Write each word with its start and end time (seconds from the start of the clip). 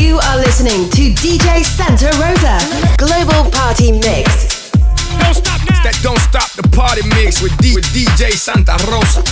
You 0.00 0.16
are 0.16 0.38
listening 0.38 0.88
to 0.96 1.12
DJ 1.20 1.62
Santa 1.62 2.06
Rosa 2.16 2.56
Global 2.96 3.50
Party 3.50 3.92
Mix. 3.92 4.70
Don't 5.20 5.34
stop 5.34 5.60
now. 5.68 5.82
That 5.84 6.00
don't 6.02 6.18
stop 6.20 6.50
the 6.52 6.66
party 6.74 7.02
mix 7.20 7.42
with, 7.42 7.54
D- 7.58 7.74
with 7.74 7.84
DJ 7.92 8.32
Santa 8.32 8.78
Rosa. 8.90 9.22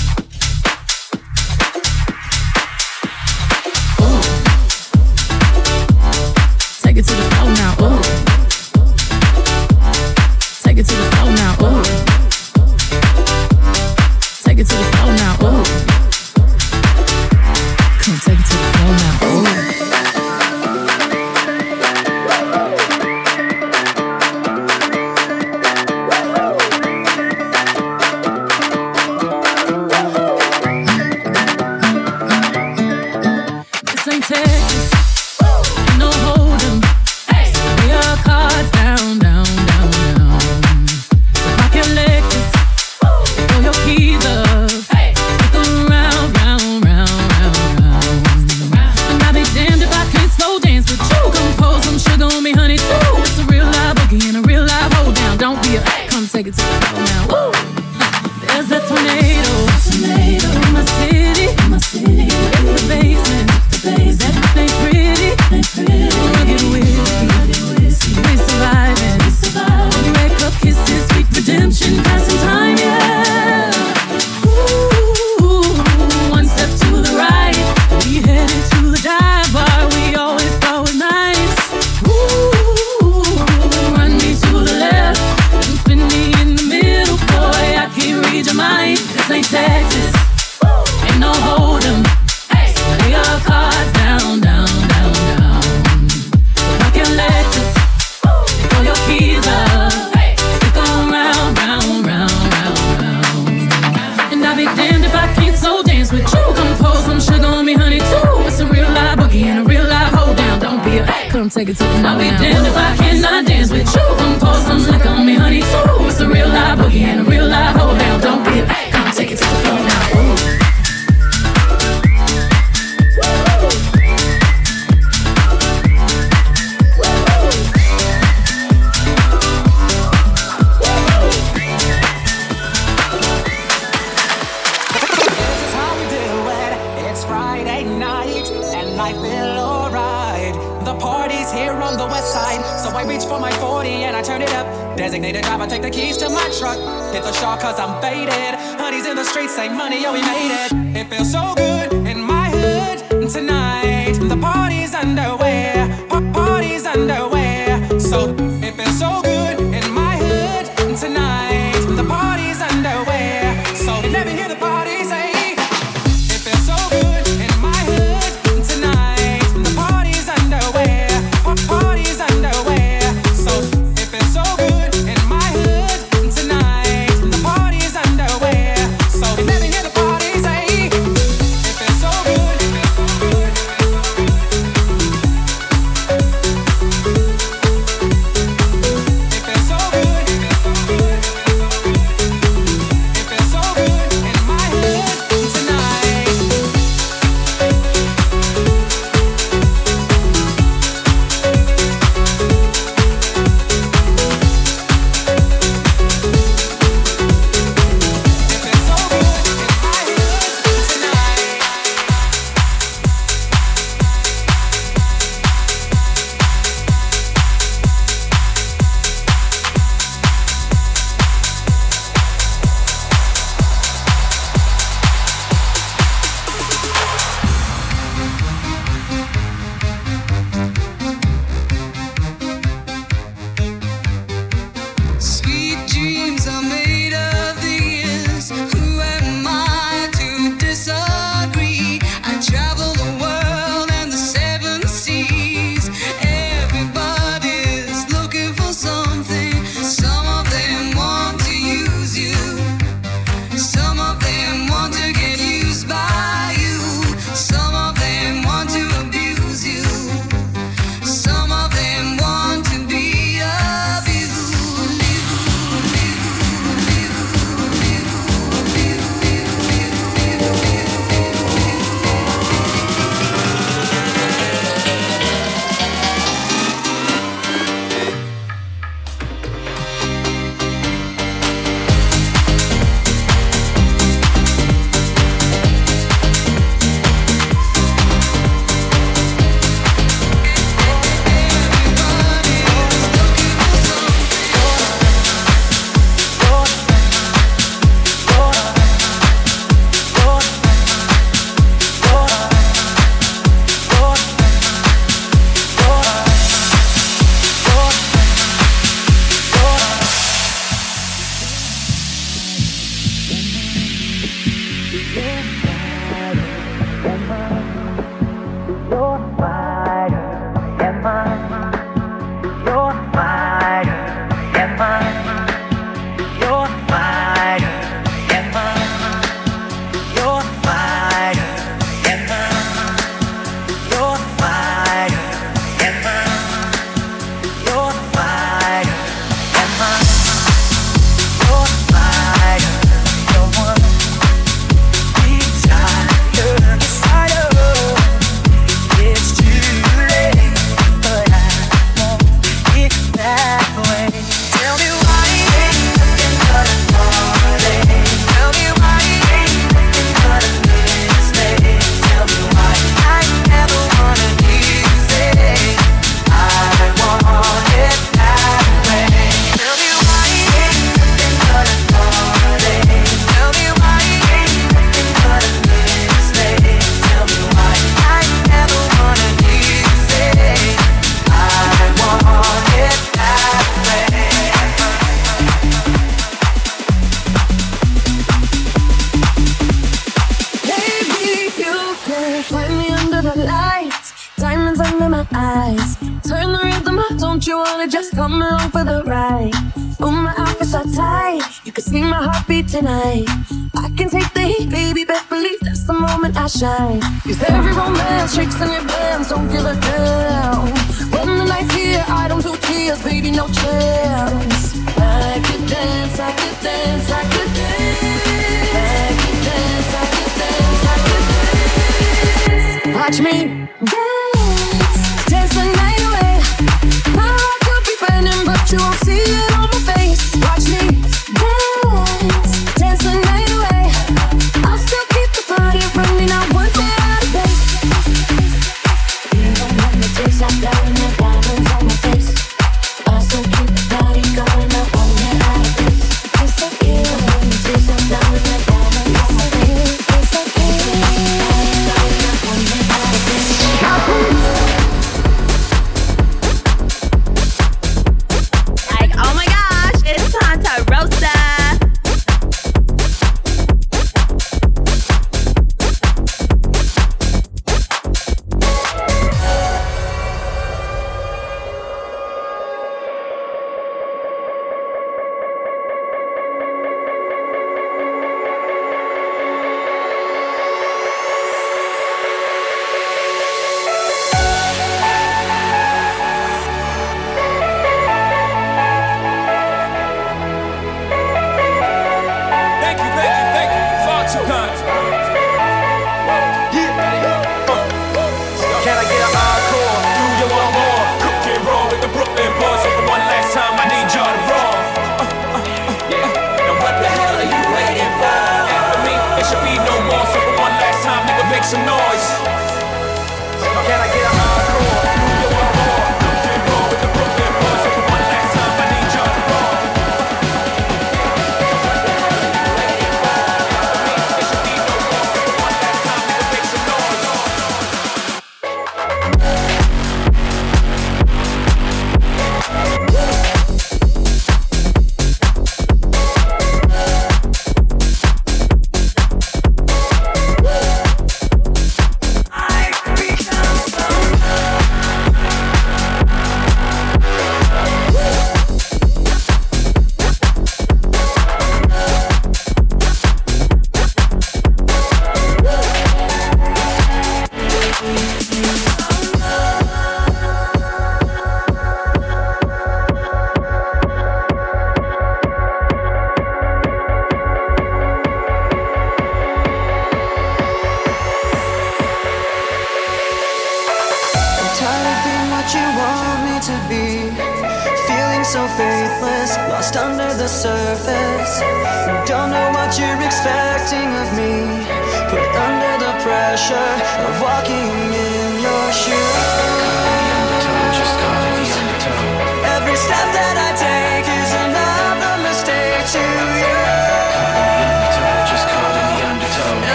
Come 111.38 111.48
take 111.48 111.68
it 111.68 111.76
to 111.76 111.84
the 111.84 111.88
I'll 112.04 112.18
be 112.18 112.24
damned 112.24 112.66
if 112.66 112.76
I 112.76 112.96
cannot 112.96 113.46
dance 113.46 113.70
with 113.70 113.86
you. 113.94 114.16
Come 114.18 114.40
pour 114.40 114.54
some 114.54 114.82
liquor 114.90 115.08
on 115.08 115.24
me, 115.24 115.34
honey, 115.36 115.60
too. 115.60 116.06
It's 116.08 116.18
a 116.18 116.28
real 116.28 116.48
live 116.48 116.80
boogie 116.80 117.02
and 117.02 117.20
a 117.20 117.30
real 117.30 117.46
live 117.46 117.76
hold 117.76 117.96
down. 117.96 118.20
Don't 118.20 118.42
get. 118.42 118.66
Hey. 118.66 118.87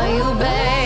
are 0.00 0.08
you 0.16 0.38
back? 0.38 0.79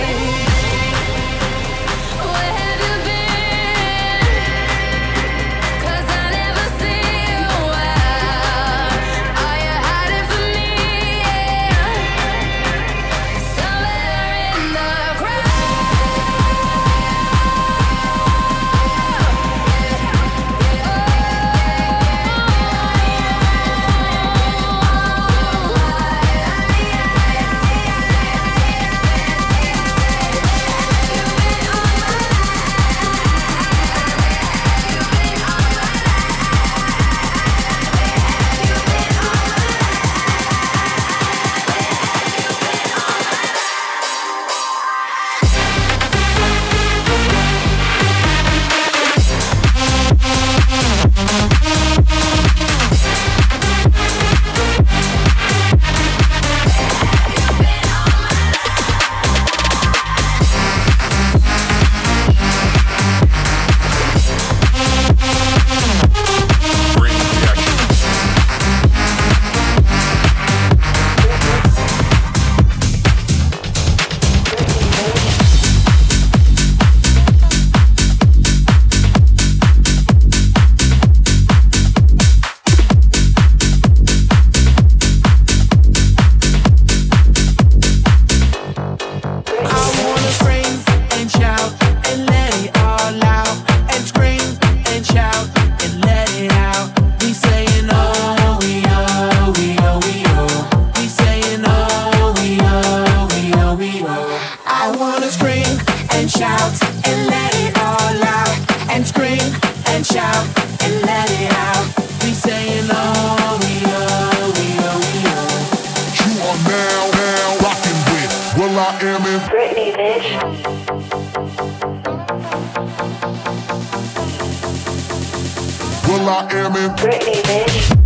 Miami. 126.24 126.88
Britney, 126.96 127.42
bitch. 127.42 128.03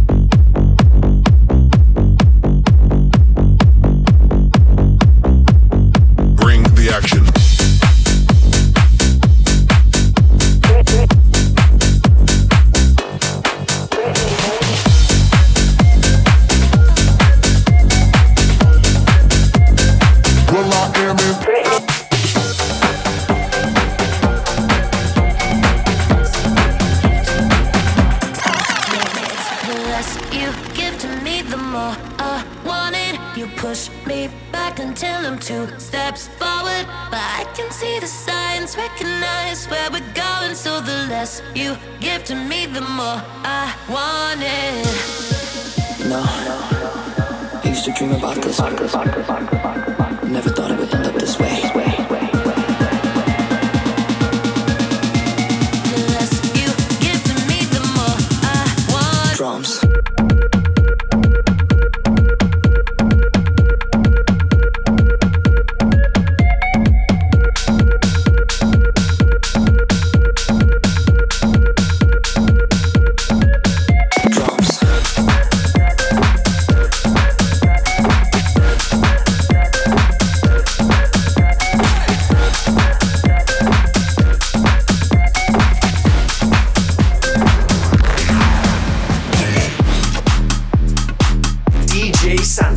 you 41.55 41.77
give 42.01 42.25
to 42.25 42.35
me, 42.35 42.67
the 42.67 42.81
more 42.81 43.23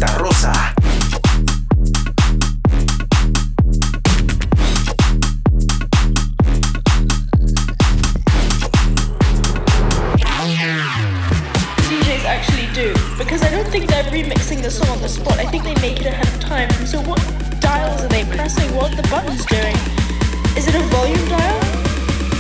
Santa 0.02 0.24
Rosa. 0.24 0.52
DJs 11.86 12.26
actually 12.26 12.66
do 12.74 12.94
because 13.20 13.44
I 13.44 13.52
don't 13.52 13.68
think 13.68 13.88
they're 13.88 14.04
remixing 14.06 14.64
the 14.64 14.72
song 14.72 14.90
on 14.90 15.02
the 15.02 15.10
spot. 15.10 15.38
I 15.38 15.46
think 15.46 15.66
they 15.66 15.76
make 15.76 16.00
it 16.00 16.08
ahead 16.08 16.28
of 16.28 16.40
time. 16.40 16.72
So 16.88 17.00
what 17.02 17.20
dials 17.60 18.02
are 18.02 18.08
they 18.08 18.26
pressing? 18.26 18.76
What 18.76 18.98
the 18.98 19.04
buttons 19.04 19.46
doing? 19.46 19.76
Is 20.58 20.68
it 20.68 20.74
a 20.74 20.82
volume 20.90 21.28
dial? 21.30 21.60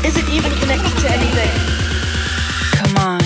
Is 0.03 0.17
it 0.17 0.27
even 0.29 0.51
connected 0.57 0.97
to 1.01 1.11
anything? 1.11 1.51
Come 2.73 2.97
on. 2.97 3.20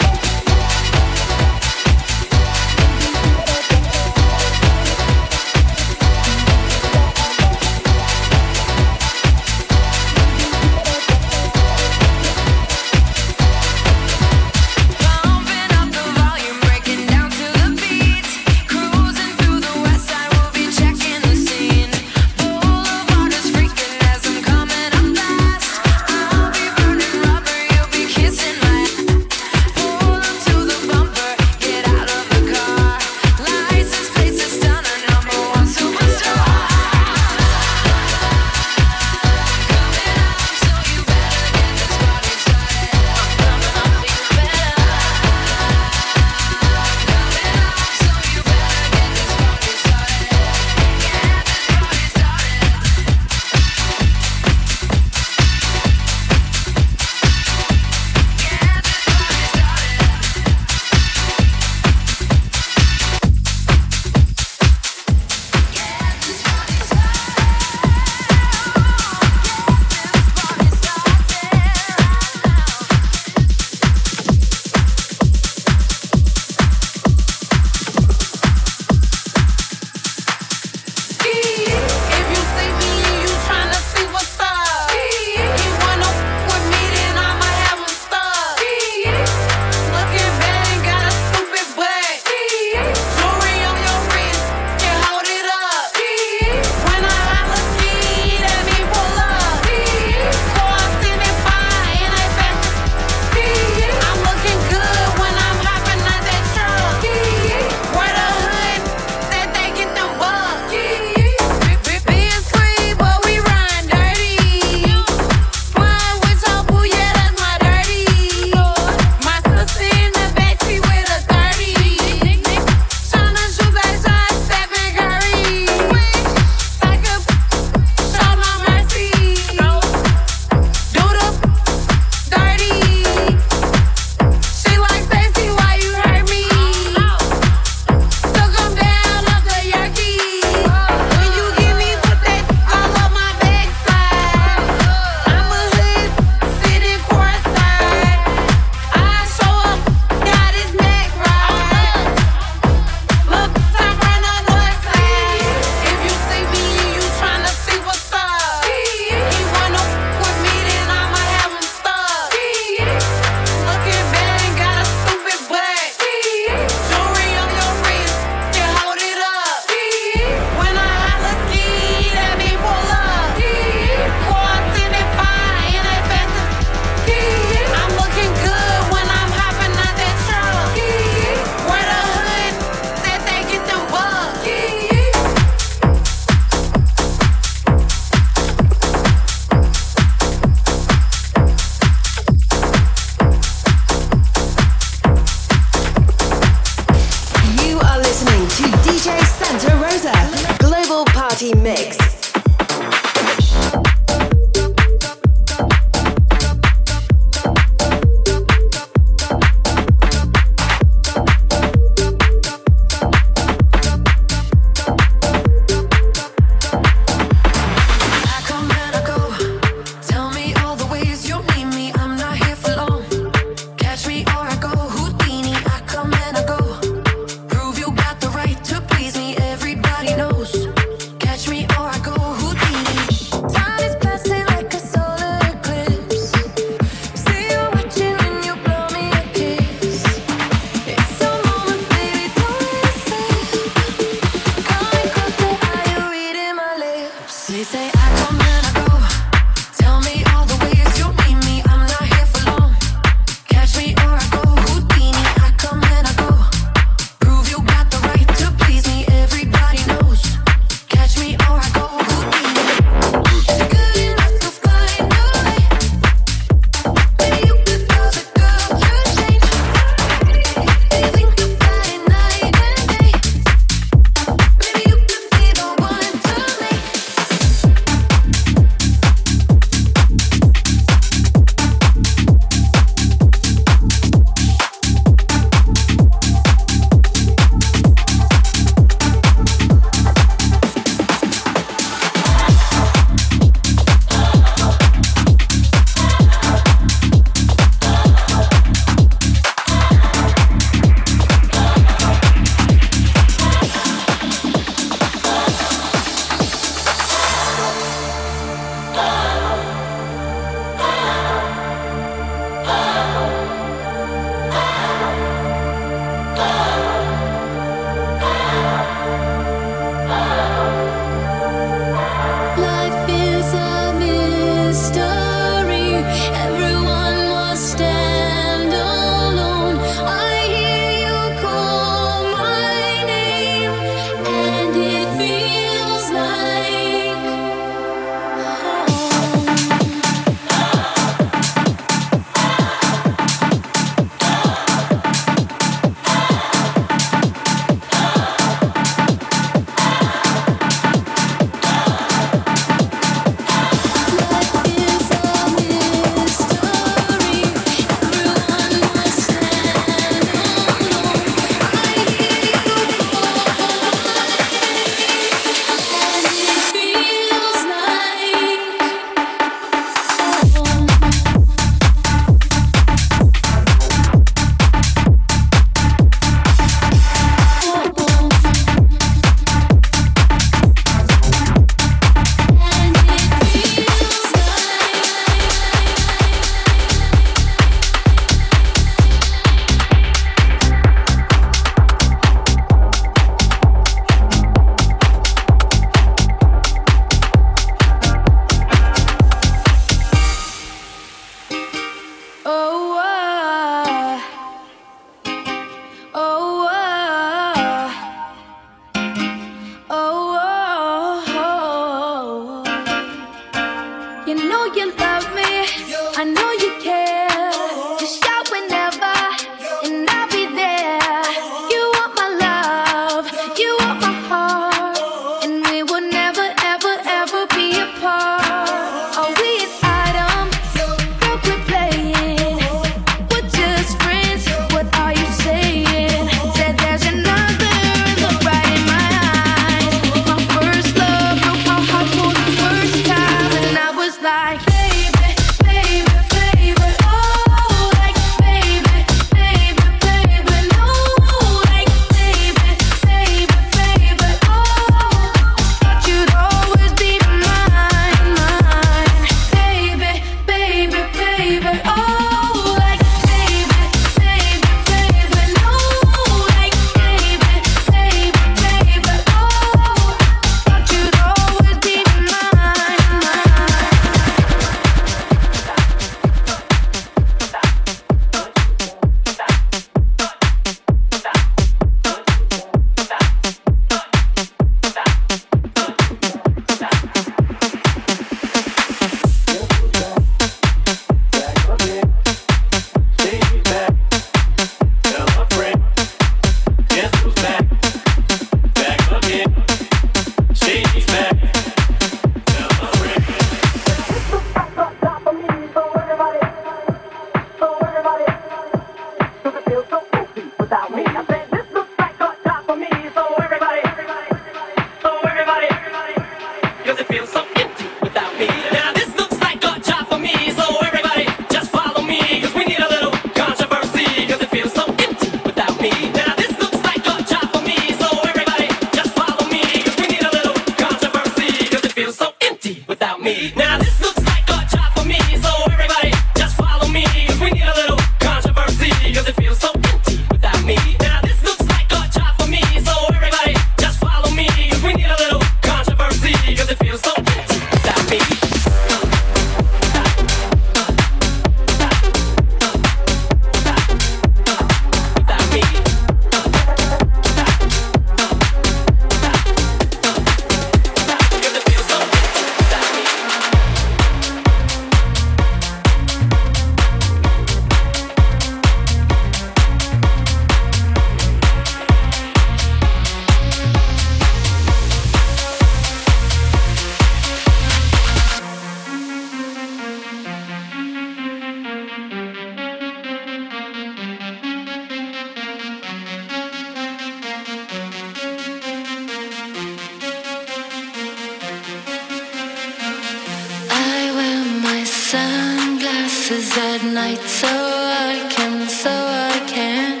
'Cause 596.30 596.56
at 596.58 596.84
night 596.84 597.20
so 597.26 597.48
I 597.48 598.24
can, 598.30 598.68
so 598.68 598.88
I 598.88 599.36
can 599.48 600.00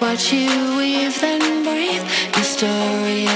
watch 0.00 0.32
you 0.32 0.50
weave, 0.76 1.20
then 1.20 1.62
breathe 1.62 2.04
your 2.34 2.44
story. 2.56 3.31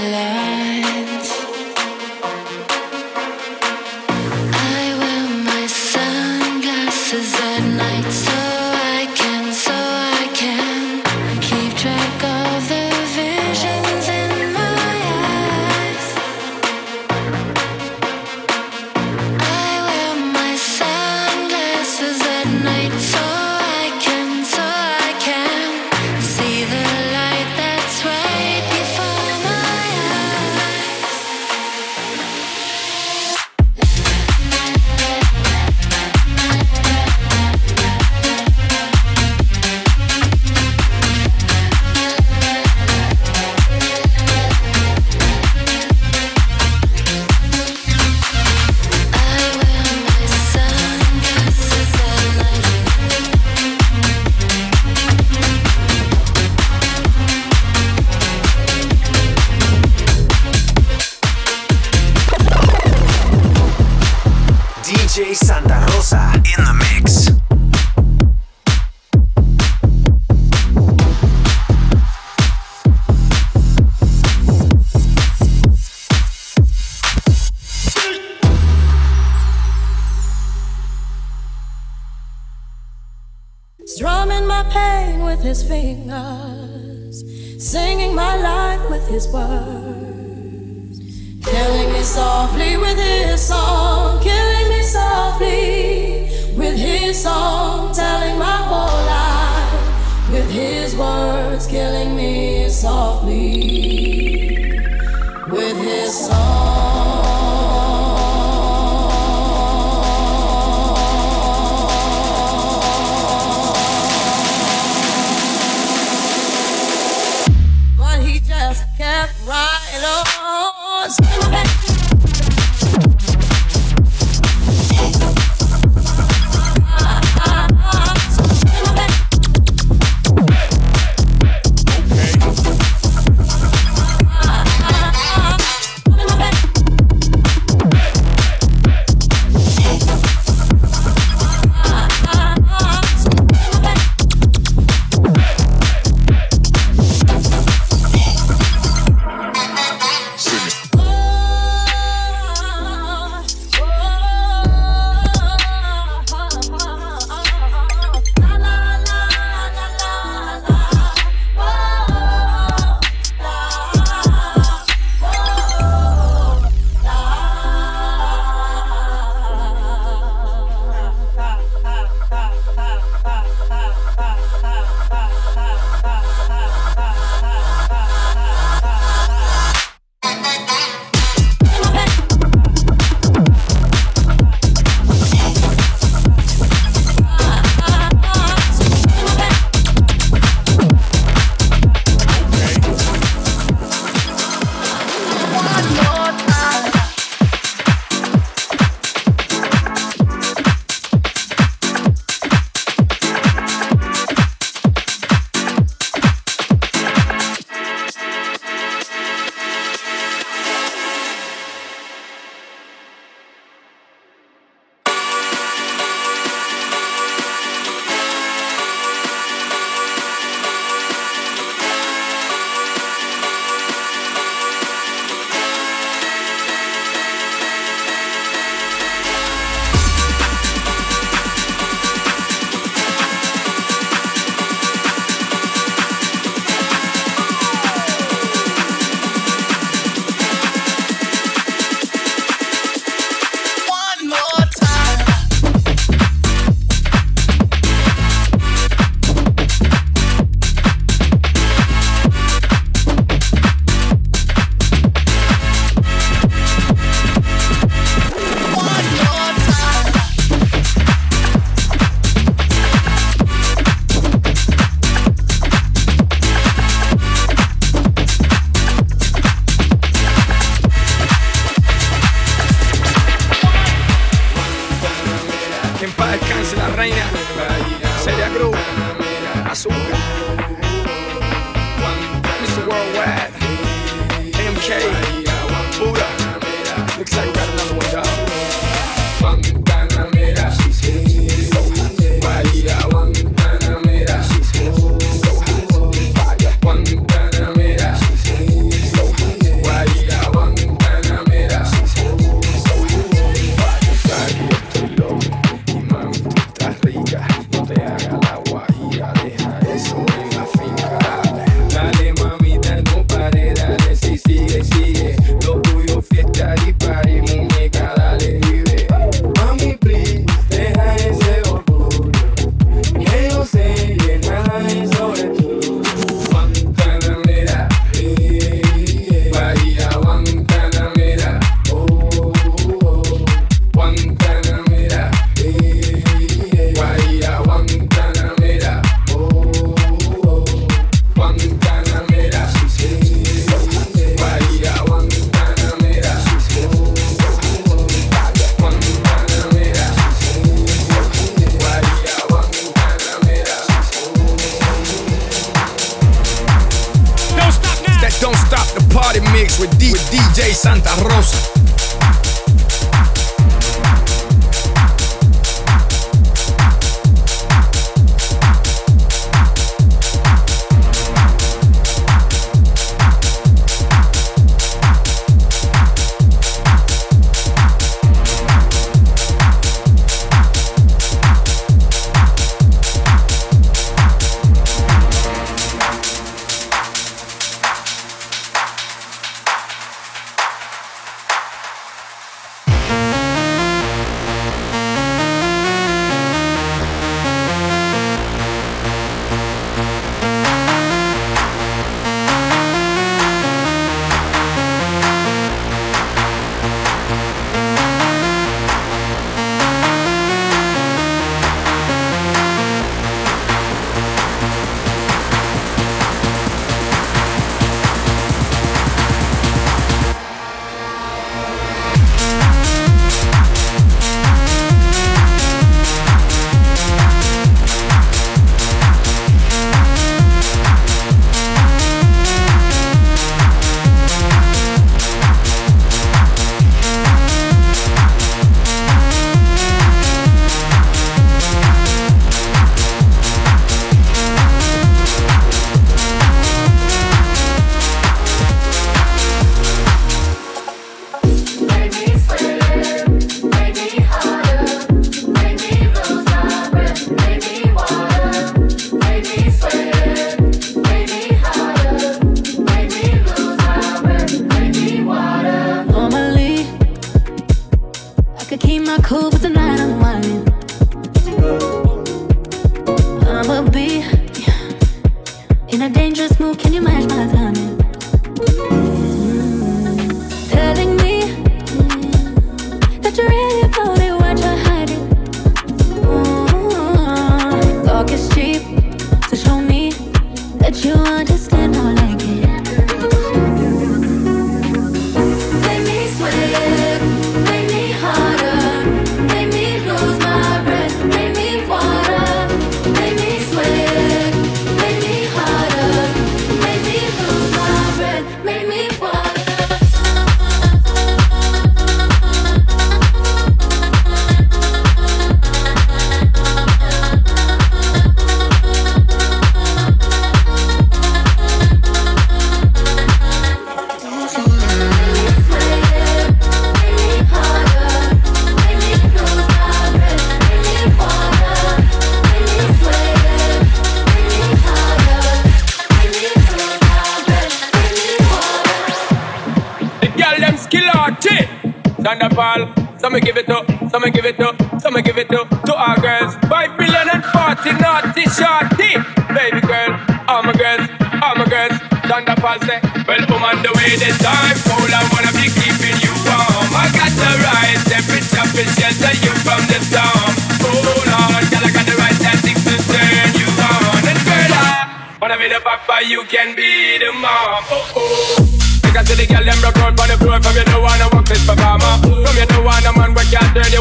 his 105.83 106.27
song. 106.27 106.45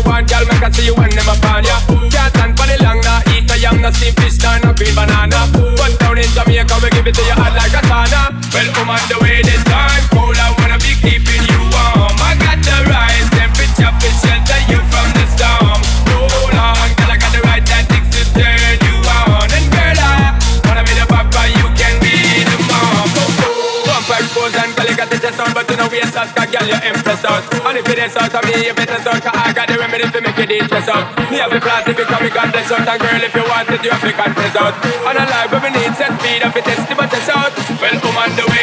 On 0.07 0.25
Girl, 0.25 0.45
make 0.45 0.63
her 0.63 0.71
see 0.73 0.85
you 0.85 0.95
when 0.95 1.09
them 1.09 1.29
upon 1.29 1.63
ya. 1.63 1.77
Stand 2.35 2.57
for 2.57 2.65
the 2.65 2.77
long, 2.83 2.99
nah 3.01 3.21
Eat 3.33 3.49
a 3.51 3.55
yam, 3.59 3.81
nah 3.81 3.91
steam 3.91 4.13
fish, 4.15 4.41
nah, 4.41 4.57
no 4.63 4.73
green 4.73 4.95
banana. 4.95 5.47
But 5.77 5.93
down 5.99 6.17
in 6.17 6.29
Jamaica, 6.33 6.75
we 6.81 6.89
give 6.89 7.07
it 7.07 7.15
to 7.15 7.23
you 7.23 7.37
hot 7.37 7.53
like 7.53 7.73
a 7.73 7.81
sauna. 7.85 8.33
Well, 8.53 8.69
I'm 8.81 8.89
on 8.89 9.01
the 9.09 9.17
way 9.21 9.41
this 9.45 9.63
time 9.65 10.03
Cold, 10.13 10.37
I 10.37 10.49
wanna 10.57 10.79
be 10.81 10.97
keeping 10.97 11.43
you 11.45 11.61
warm. 11.69 12.17
I 12.17 12.33
got 12.39 12.59
the 12.63 12.77
right 12.89 13.25
temperature 13.35 13.91
to 13.93 14.09
shelter 14.21 14.61
you 14.71 14.79
from 14.89 15.07
the 15.13 15.25
storm. 15.35 15.79
Hold 16.09 16.55
on, 16.57 16.89
girl, 16.97 17.11
I 17.13 17.17
got 17.19 17.31
the 17.35 17.41
right 17.45 17.63
tactics 17.65 18.09
to 18.15 18.21
turn 18.33 18.75
you 18.81 18.95
on. 19.05 19.47
And 19.51 19.67
girl, 19.69 19.99
I 20.01 20.33
wanna 20.65 20.83
be 20.87 20.93
the 20.97 21.05
papa, 21.05 21.41
you 21.53 21.67
can 21.77 21.95
be 22.01 22.15
the 22.41 22.57
mom. 22.65 23.05
Bump 23.85 24.09
expose 24.09 24.55
and 24.57 24.71
girl, 24.73 24.87
you 24.89 24.95
got 24.97 25.09
the 25.09 25.19
chest 25.21 25.39
on 25.39 25.53
But 25.53 25.69
you 25.69 25.77
know 25.77 25.87
we 25.91 26.01
a 26.01 26.07
sauce, 26.09 26.31
cause 26.33 26.49
girl, 26.49 26.65
you 26.65 26.94
impress 27.15 27.31
out 27.31 27.65
And 27.65 27.77
if 27.77 27.87
it 27.87 27.99
is 27.99 28.15
out 28.15 28.33
of 28.33 28.43
me, 28.43 28.67
if 28.67 28.77
it 28.77 28.89
is 28.89 29.07
out 29.07 29.23
I 29.25 29.53
got 29.53 29.67
the 29.67 29.77
remedy 29.79 30.03
to 30.03 30.21
make 30.21 30.37
it 30.37 30.51
interest 30.51 30.89
out 30.89 31.15
Me 31.31 31.37
have 31.37 31.51
the 31.51 31.59
plans 31.59 31.87
if 31.87 31.97
you 31.97 32.05
come, 32.05 32.23
me 32.23 32.29
got 32.29 32.51
this 32.51 32.71
out. 32.71 32.87
And 32.87 32.99
girl, 32.99 33.21
if 33.23 33.33
you 33.35 33.43
want 33.47 33.69
it, 33.69 33.83
you 33.83 33.91
have 33.91 34.01
to 34.01 34.11
confess 34.11 34.55
out. 34.55 34.73
And 34.83 35.17
a 35.17 35.25
life 35.25 35.51
where 35.51 35.61
we 35.63 35.69
need 35.71 35.93
set 35.95 36.11
speed 36.19 36.41
If 36.43 36.55
it 36.55 36.67
is, 36.67 36.81
but 36.95 37.09
test 37.09 37.29
out. 37.29 37.53
Well, 37.79 37.95
I'm 37.95 38.17
on 38.17 38.31
the 38.35 38.45
way 38.51 38.54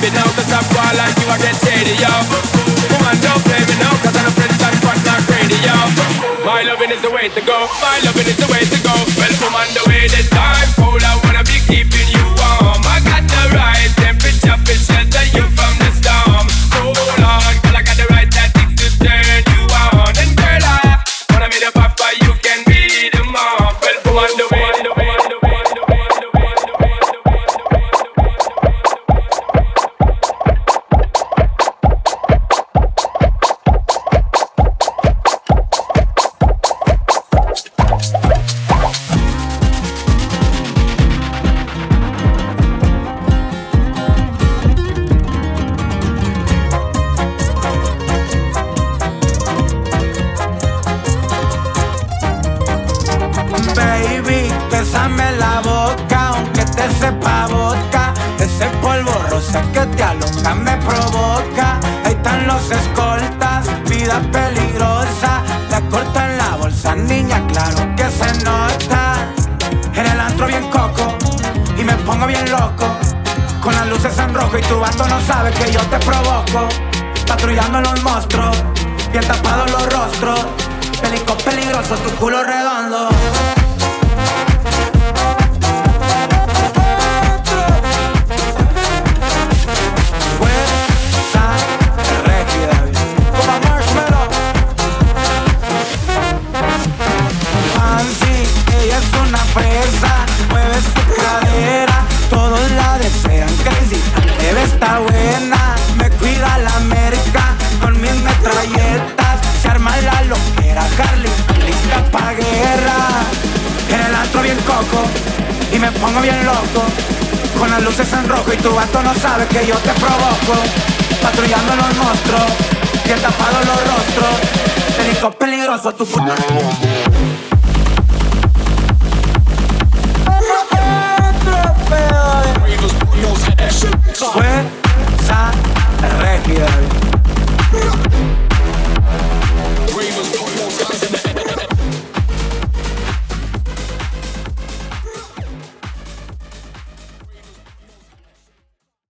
baby 0.00 0.12
now 0.14 0.28
Cause 0.36 0.50
I'm 0.52 0.64
wild 0.74 0.96
like 0.96 1.16
you 1.20 1.28
are 1.28 1.40
get 1.40 1.56
shady, 1.56 1.96
yo. 1.96 2.12
Woman, 2.92 3.16
don't 3.24 3.42
play 3.44 3.60
me 3.64 3.74
now 3.80 3.92
Cause 4.04 4.16
I'm 4.16 4.28
a 4.28 4.32
friend 4.36 4.52
quite 4.84 5.02
not 5.04 5.20
crazy, 5.26 5.58
yo 5.64 5.76
My 6.44 6.62
loving 6.62 6.90
is 6.90 7.02
the 7.02 7.10
way 7.10 7.28
to 7.28 7.40
go 7.40 7.68
My 7.80 7.98
loving 8.04 8.26
is 8.26 8.36
the 8.36 8.48
way 8.52 8.62
to 8.64 8.78
go 8.84 9.25